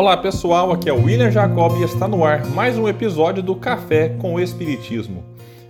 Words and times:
Olá 0.00 0.16
pessoal, 0.16 0.72
aqui 0.72 0.88
é 0.88 0.92
o 0.94 1.04
William 1.04 1.30
Jacob 1.30 1.78
e 1.78 1.84
está 1.84 2.08
no 2.08 2.24
ar 2.24 2.46
mais 2.46 2.78
um 2.78 2.88
episódio 2.88 3.42
do 3.42 3.54
Café 3.54 4.08
com 4.18 4.32
o 4.32 4.40
Espiritismo. 4.40 5.22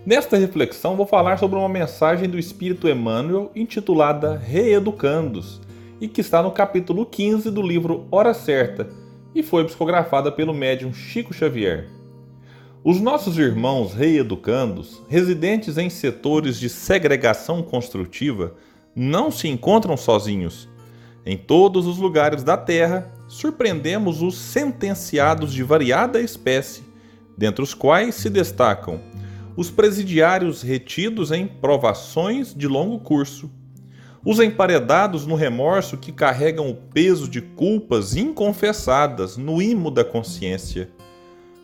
Nesta 0.07 0.37
reflexão 0.37 0.95
vou 0.95 1.05
falar 1.05 1.37
sobre 1.37 1.59
uma 1.59 1.69
mensagem 1.69 2.29
do 2.29 2.39
Espírito 2.39 2.89
Emmanuel 2.89 3.51
intitulada 3.57 4.37
Reeducandos 4.37 5.61
e 6.01 6.07
que 6.07 6.21
está 6.21 6.45
no 6.45 6.53
capítulo 6.53 7.05
15 7.05 7.51
do 7.51 7.61
livro 7.61 8.07
Hora 8.09 8.33
Certa 8.33 8.89
e 9.35 9.43
foi 9.43 9.65
psicografada 9.65 10.31
pelo 10.31 10.55
médium 10.55 10.95
Chico 10.95 11.35
Xavier. 11.35 11.89
Os 12.85 13.01
nossos 13.01 13.37
irmãos 13.37 13.95
reeducandos, 13.95 15.03
residentes 15.09 15.77
em 15.77 15.91
setores 15.91 16.57
de 16.61 16.69
segregação 16.69 17.65
construtiva, 17.65 18.55
não 18.95 19.29
se 19.33 19.49
encontram 19.49 19.97
sozinhos. 19.97 20.69
Em 21.27 21.37
todos 21.37 21.85
os 21.85 21.99
lugares 21.99 22.45
da 22.45 22.57
Terra 22.57 23.19
surpreendemos 23.31 24.23
os 24.23 24.37
sentenciados 24.37 25.53
de 25.53 25.63
variada 25.63 26.21
espécie, 26.21 26.83
dentre 27.39 27.63
os 27.63 27.73
quais 27.73 28.17
se 28.17 28.29
destacam 28.29 29.01
os 29.57 29.71
presidiários 29.71 30.63
retidos 30.63 31.31
em 31.31 31.47
provações 31.47 32.53
de 32.53 32.67
longo 32.67 32.99
curso, 32.99 33.49
os 34.25 34.41
emparedados 34.41 35.27
no 35.27 35.37
remorso 35.37 35.97
que 35.97 36.11
carregam 36.11 36.69
o 36.69 36.75
peso 36.75 37.29
de 37.29 37.41
culpas 37.41 38.17
inconfessadas 38.17 39.37
no 39.37 39.63
imo 39.63 39.93
da 39.93 40.05
consciência, 40.05 40.91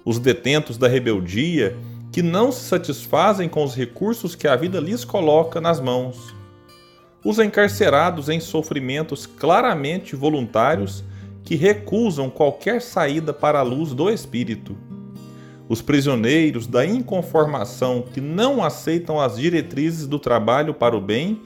os 0.05 0.21
detentos 0.21 0.79
da 0.79 0.87
rebeldia 0.87 1.77
que 2.13 2.23
não 2.23 2.53
se 2.53 2.65
satisfazem 2.65 3.49
com 3.49 3.65
os 3.65 3.75
recursos 3.75 4.37
que 4.37 4.47
a 4.47 4.55
vida 4.55 4.79
lhes 4.79 5.05
coloca 5.05 5.61
nas 5.61 5.81
mãos, 5.81 6.33
os 7.25 7.41
encarcerados 7.41 8.29
em 8.29 8.39
sofrimentos 8.39 9.27
claramente 9.27 10.15
voluntários 10.15 11.03
que 11.47 11.55
recusam 11.55 12.29
qualquer 12.29 12.83
saída 12.83 13.33
para 13.33 13.61
a 13.61 13.63
luz 13.63 13.95
do 13.95 14.11
espírito. 14.11 14.77
Os 15.69 15.81
prisioneiros 15.81 16.67
da 16.67 16.85
inconformação 16.85 18.03
que 18.03 18.21
não 18.21 18.65
aceitam 18.65 19.21
as 19.21 19.37
diretrizes 19.37 20.09
do 20.09 20.19
trabalho 20.19 20.75
para 20.75 20.97
o 20.97 21.01
bem 21.01 21.41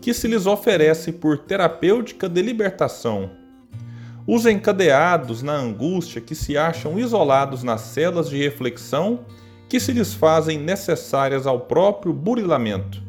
que 0.00 0.12
se 0.12 0.26
lhes 0.26 0.44
oferece 0.44 1.12
por 1.12 1.38
terapêutica 1.38 2.28
de 2.28 2.42
libertação. 2.42 3.30
Os 4.26 4.44
encadeados 4.44 5.40
na 5.40 5.54
angústia 5.54 6.20
que 6.20 6.34
se 6.34 6.58
acham 6.58 6.98
isolados 6.98 7.62
nas 7.62 7.82
celas 7.82 8.28
de 8.28 8.36
reflexão 8.36 9.20
que 9.68 9.78
se 9.78 9.92
lhes 9.92 10.12
fazem 10.12 10.58
necessárias 10.58 11.46
ao 11.46 11.60
próprio 11.60 12.12
burilamento. 12.12 13.00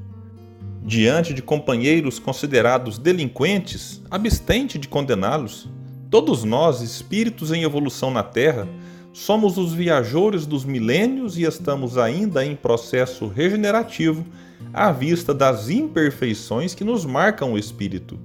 Diante 0.83 1.33
de 1.33 1.41
companheiros 1.41 2.19
considerados 2.19 2.99
delinquentes, 2.99 4.03
abstente 4.11 4.77
de 4.77 4.87
condená-los 4.87 5.73
Todos 6.09 6.43
nós, 6.43 6.81
espíritos 6.81 7.51
em 7.51 7.63
evolução 7.63 8.11
na 8.11 8.21
Terra, 8.21 8.67
somos 9.11 9.57
os 9.57 9.73
viajores 9.73 10.45
dos 10.45 10.63
milênios 10.63 11.37
e 11.37 11.43
estamos 11.43 11.97
ainda 11.97 12.45
em 12.45 12.55
processo 12.55 13.27
regenerativo 13.27 14.25
à 14.73 14.91
vista 14.91 15.33
das 15.33 15.69
imperfeições 15.69 16.75
que 16.75 16.83
nos 16.83 17.05
marcam 17.05 17.53
o 17.53 17.57
espírito. 17.57 18.19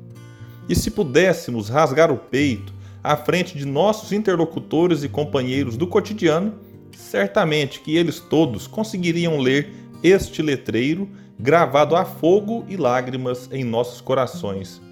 E 0.68 0.74
se 0.74 0.90
pudéssemos 0.90 1.68
rasgar 1.68 2.12
o 2.12 2.16
peito 2.16 2.72
à 3.02 3.16
frente 3.16 3.56
de 3.56 3.64
nossos 3.64 4.12
interlocutores 4.12 5.02
e 5.02 5.08
companheiros 5.08 5.76
do 5.76 5.86
cotidiano, 5.86 6.54
certamente 6.92 7.80
que 7.80 7.96
eles 7.96 8.20
todos 8.20 8.66
conseguiriam 8.66 9.38
ler 9.38 9.72
este 10.02 10.42
letreiro 10.42 11.08
gravado 11.38 11.96
a 11.96 12.04
fogo 12.04 12.64
e 12.68 12.76
lágrimas 12.76 13.48
em 13.50 13.64
nossos 13.64 14.00
corações. 14.00 14.82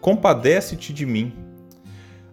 Compadece-te 0.00 0.92
de 0.92 1.06
mim 1.06 1.32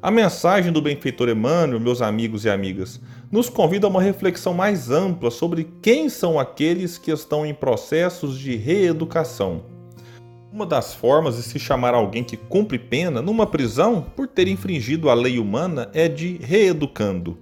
a 0.01 0.09
mensagem 0.09 0.71
do 0.71 0.81
benfeitor 0.81 1.27
Emmanuel, 1.27 1.79
meus 1.79 2.01
amigos 2.01 2.45
e 2.45 2.49
amigas, 2.49 3.01
nos 3.29 3.49
convida 3.49 3.85
a 3.85 3.89
uma 3.89 4.01
reflexão 4.01 4.53
mais 4.53 4.89
ampla 4.89 5.29
sobre 5.29 5.67
quem 5.81 6.07
são 6.07 6.39
aqueles 6.39 6.97
que 6.97 7.11
estão 7.11 7.45
em 7.45 7.53
processos 7.53 8.39
de 8.39 8.55
reeducação. 8.55 9.65
Uma 10.53 10.65
das 10.65 10.93
formas 10.93 11.35
de 11.35 11.43
se 11.43 11.59
chamar 11.59 11.93
alguém 11.93 12.23
que 12.23 12.37
cumpre 12.37 12.79
pena 12.79 13.21
numa 13.21 13.45
prisão 13.45 14.01
por 14.15 14.25
ter 14.25 14.47
infringido 14.47 15.09
a 15.09 15.13
lei 15.13 15.37
humana 15.37 15.89
é 15.93 16.07
de 16.07 16.37
reeducando. 16.41 17.37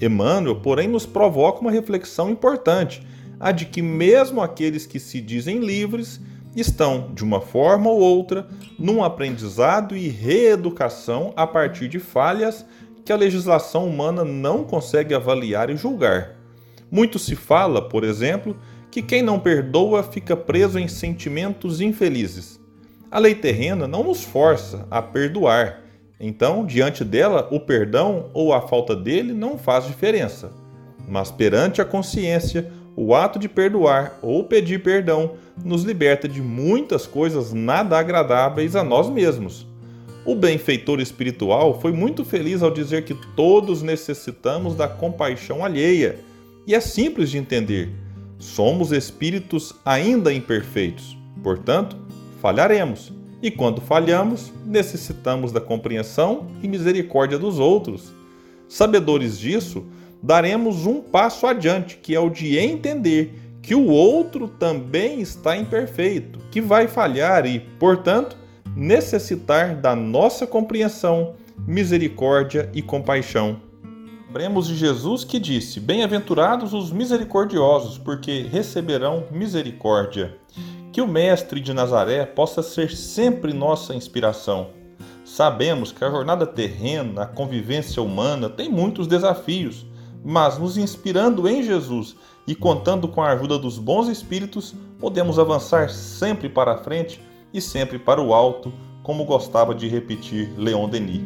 Emmanuel, 0.00 0.60
porém, 0.60 0.86
nos 0.86 1.04
provoca 1.04 1.60
uma 1.60 1.72
reflexão 1.72 2.30
importante, 2.30 3.02
a 3.40 3.50
de 3.50 3.66
que 3.66 3.82
mesmo 3.82 4.40
aqueles 4.40 4.86
que 4.86 5.00
se 5.00 5.20
dizem 5.20 5.58
livres 5.58 6.20
estão, 6.56 7.12
de 7.14 7.22
uma 7.22 7.40
forma 7.40 7.90
ou 7.90 8.00
outra, 8.00 8.48
num 8.78 9.04
aprendizado 9.04 9.96
e 9.96 10.08
reeducação 10.08 11.32
a 11.36 11.46
partir 11.46 11.88
de 11.88 11.98
falhas 11.98 12.64
que 13.04 13.12
a 13.12 13.16
legislação 13.16 13.86
humana 13.86 14.24
não 14.24 14.64
consegue 14.64 15.14
avaliar 15.14 15.70
e 15.70 15.76
julgar. 15.76 16.36
Muito 16.90 17.18
se 17.18 17.36
fala, 17.36 17.80
por 17.80 18.02
exemplo, 18.04 18.56
que 18.90 19.02
quem 19.02 19.22
não 19.22 19.38
perdoa 19.38 20.02
fica 20.02 20.36
preso 20.36 20.78
em 20.78 20.88
sentimentos 20.88 21.80
infelizes. 21.80 22.60
A 23.10 23.18
lei 23.18 23.34
terrena 23.34 23.86
não 23.86 24.02
nos 24.02 24.24
força 24.24 24.86
a 24.90 25.00
perdoar, 25.00 25.86
então, 26.18 26.64
diante 26.64 27.04
dela, 27.04 27.46
o 27.50 27.60
perdão 27.60 28.30
ou 28.32 28.54
a 28.54 28.62
falta 28.62 28.96
dele 28.96 29.32
não 29.32 29.58
faz 29.58 29.84
diferença. 29.84 30.50
Mas 31.06 31.30
perante 31.30 31.80
a 31.80 31.84
consciência, 31.84 32.70
o 32.96 33.14
ato 33.14 33.38
de 33.38 33.48
perdoar 33.48 34.18
ou 34.22 34.44
pedir 34.44 34.82
perdão 34.82 35.34
nos 35.64 35.82
liberta 35.82 36.28
de 36.28 36.40
muitas 36.40 37.06
coisas 37.06 37.52
nada 37.52 37.98
agradáveis 37.98 38.76
a 38.76 38.84
nós 38.84 39.08
mesmos. 39.08 39.66
O 40.24 40.34
benfeitor 40.34 41.00
espiritual 41.00 41.80
foi 41.80 41.92
muito 41.92 42.24
feliz 42.24 42.62
ao 42.62 42.70
dizer 42.70 43.04
que 43.04 43.14
todos 43.36 43.82
necessitamos 43.82 44.74
da 44.74 44.88
compaixão 44.88 45.64
alheia, 45.64 46.18
e 46.66 46.74
é 46.74 46.80
simples 46.80 47.30
de 47.30 47.38
entender. 47.38 47.90
Somos 48.38 48.90
espíritos 48.90 49.74
ainda 49.84 50.32
imperfeitos, 50.32 51.16
portanto, 51.42 51.96
falharemos. 52.42 53.12
E 53.40 53.50
quando 53.50 53.80
falhamos, 53.80 54.52
necessitamos 54.64 55.52
da 55.52 55.60
compreensão 55.60 56.48
e 56.62 56.66
misericórdia 56.66 57.38
dos 57.38 57.58
outros. 57.58 58.12
Sabedores 58.68 59.38
disso, 59.38 59.84
daremos 60.20 60.86
um 60.86 61.00
passo 61.00 61.46
adiante, 61.46 61.98
que 61.98 62.14
é 62.14 62.20
o 62.20 62.30
de 62.30 62.58
entender 62.58 63.45
que 63.66 63.74
o 63.74 63.88
outro 63.88 64.46
também 64.46 65.20
está 65.20 65.56
imperfeito, 65.56 66.38
que 66.52 66.60
vai 66.60 66.86
falhar 66.86 67.44
e, 67.46 67.58
portanto, 67.58 68.36
necessitar 68.76 69.74
da 69.74 69.96
nossa 69.96 70.46
compreensão, 70.46 71.34
misericórdia 71.66 72.70
e 72.72 72.80
compaixão. 72.80 73.60
Lembremos 74.28 74.68
de 74.68 74.76
Jesus 74.76 75.24
que 75.24 75.40
disse: 75.40 75.80
Bem-aventurados 75.80 76.72
os 76.72 76.92
misericordiosos, 76.92 77.98
porque 77.98 78.42
receberão 78.42 79.24
misericórdia. 79.32 80.36
Que 80.92 81.00
o 81.00 81.08
Mestre 81.08 81.60
de 81.60 81.74
Nazaré 81.74 82.24
possa 82.24 82.62
ser 82.62 82.92
sempre 82.92 83.52
nossa 83.52 83.96
inspiração. 83.96 84.68
Sabemos 85.24 85.90
que 85.90 86.04
a 86.04 86.10
jornada 86.10 86.46
terrena, 86.46 87.24
a 87.24 87.26
convivência 87.26 88.00
humana 88.00 88.48
tem 88.48 88.70
muitos 88.70 89.08
desafios 89.08 89.84
mas 90.26 90.58
nos 90.58 90.76
inspirando 90.76 91.48
em 91.48 91.62
Jesus 91.62 92.16
e 92.48 92.54
contando 92.54 93.06
com 93.06 93.22
a 93.22 93.30
ajuda 93.30 93.56
dos 93.56 93.78
bons 93.78 94.08
espíritos, 94.08 94.74
podemos 94.98 95.38
avançar 95.38 95.88
sempre 95.88 96.48
para 96.48 96.74
a 96.74 96.78
frente 96.78 97.22
e 97.54 97.60
sempre 97.60 97.96
para 97.96 98.20
o 98.20 98.34
alto, 98.34 98.72
como 99.04 99.24
gostava 99.24 99.72
de 99.72 99.86
repetir 99.86 100.52
Leon 100.58 100.88
Denis. 100.88 101.22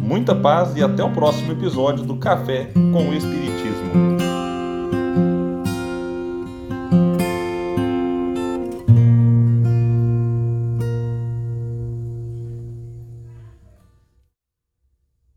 Muita 0.00 0.34
paz 0.34 0.74
e 0.76 0.82
até 0.82 1.04
o 1.04 1.12
próximo 1.12 1.52
episódio 1.52 2.04
do 2.04 2.16
Café 2.16 2.70
com 2.74 3.10
o 3.10 3.14
Espiritismo. 3.14 3.67